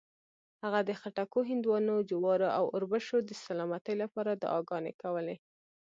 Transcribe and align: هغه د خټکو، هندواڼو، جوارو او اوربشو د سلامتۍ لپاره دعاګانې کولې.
هغه 0.63 0.79
د 0.89 0.91
خټکو، 1.01 1.39
هندواڼو، 1.49 1.95
جوارو 2.09 2.47
او 2.57 2.63
اوربشو 2.75 3.17
د 3.23 3.31
سلامتۍ 3.45 3.95
لپاره 4.03 4.31
دعاګانې 4.43 4.93
کولې. 5.01 5.35